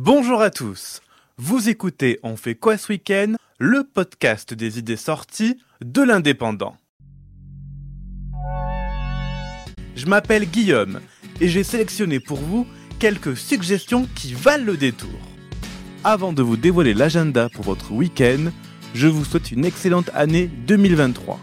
[0.00, 1.00] Bonjour à tous.
[1.38, 3.34] Vous écoutez On fait quoi ce week-end?
[3.58, 6.76] Le podcast des idées sorties de l'indépendant.
[9.96, 11.00] Je m'appelle Guillaume
[11.40, 12.64] et j'ai sélectionné pour vous
[13.00, 15.18] quelques suggestions qui valent le détour.
[16.04, 18.52] Avant de vous dévoiler l'agenda pour votre week-end,
[18.94, 21.40] je vous souhaite une excellente année 2023.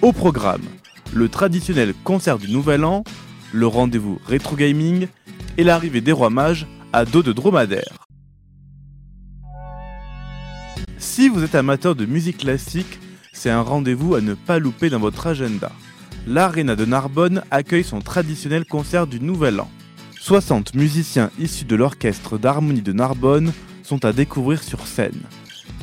[0.00, 0.64] Au programme,
[1.12, 3.04] le traditionnel concert du Nouvel An,
[3.52, 5.08] le rendez-vous rétro gaming
[5.58, 8.06] et l'arrivée des rois mages à dos de dromadaire.
[10.96, 12.98] Si vous êtes amateur de musique classique,
[13.32, 15.70] c'est un rendez-vous à ne pas louper dans votre agenda.
[16.26, 19.70] L'Arena de Narbonne accueille son traditionnel concert du Nouvel An.
[20.20, 25.22] 60 musiciens issus de l'orchestre d'harmonie de Narbonne sont à découvrir sur scène.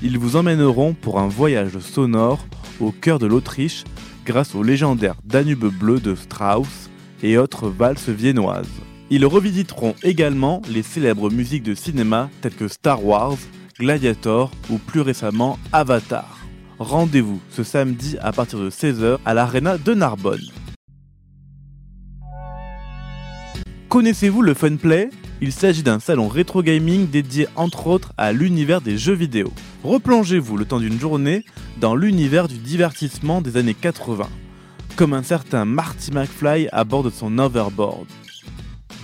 [0.03, 2.45] Ils vous emmèneront pour un voyage sonore
[2.79, 3.83] au cœur de l'Autriche
[4.25, 6.89] grâce au légendaire Danube bleu de Strauss
[7.23, 8.67] et autres valses viennoises.
[9.11, 13.37] Ils revisiteront également les célèbres musiques de cinéma telles que Star Wars,
[13.79, 16.39] Gladiator ou plus récemment Avatar.
[16.79, 20.47] Rendez-vous ce samedi à partir de 16h à l'Arena de Narbonne.
[23.89, 28.97] Connaissez-vous le Funplay Il s'agit d'un salon rétro gaming dédié entre autres à l'univers des
[28.97, 29.53] jeux vidéo.
[29.83, 31.45] Replongez-vous le temps d'une journée
[31.79, 34.27] dans l'univers du divertissement des années 80,
[34.95, 38.07] comme un certain Marty McFly à bord de son overboard.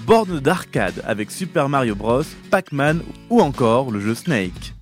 [0.05, 4.73] Borne d'arcade avec Super Mario Bros, Pac-Man ou encore le jeu Snake.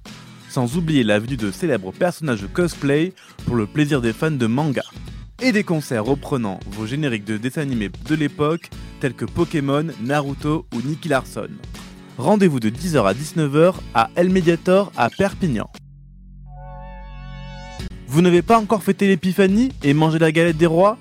[0.50, 3.14] Sans oublier la venue de célèbres personnages cosplay
[3.45, 4.84] pour le plaisir des fans de manga.
[5.42, 8.70] Et des concerts reprenant vos génériques de dessins animés de l'époque
[9.02, 11.50] tels que Pokémon, Naruto ou Nicky Larson.
[12.17, 15.70] Rendez-vous de 10h à 19h à El Mediator à Perpignan.
[18.08, 20.97] Vous n'avez pas encore fêté l'épiphanie et mangé la galette des rois?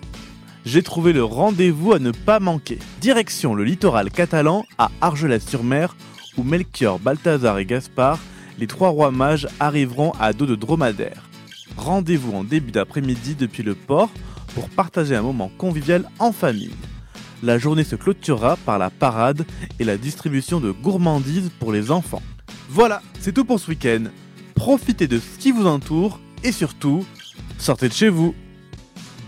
[0.64, 2.78] J'ai trouvé le rendez-vous à ne pas manquer.
[3.00, 5.96] Direction le littoral catalan à Argelès-sur-Mer
[6.36, 8.18] où Melchior, Balthazar et Gaspard,
[8.58, 11.28] les trois rois mages, arriveront à dos de dromadaire.
[11.76, 14.10] Rendez-vous en début d'après-midi depuis le port
[14.54, 16.74] pour partager un moment convivial en famille.
[17.42, 19.46] La journée se clôturera par la parade
[19.78, 22.22] et la distribution de gourmandises pour les enfants.
[22.68, 24.04] Voilà, c'est tout pour ce week-end.
[24.54, 27.04] Profitez de ce qui vous entoure et surtout,
[27.58, 28.34] sortez de chez vous.